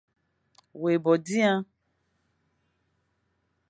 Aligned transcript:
Wé 0.81 0.91
bo 1.03 1.13
dia, 1.25 1.53